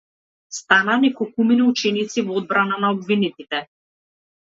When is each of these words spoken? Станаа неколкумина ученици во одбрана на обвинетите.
Станаа 0.59 0.95
неколкумина 1.01 1.67
ученици 1.71 2.23
во 2.29 2.39
одбрана 2.41 2.79
на 2.87 2.91
обвинетите. 2.97 3.61